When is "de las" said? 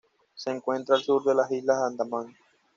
1.23-1.51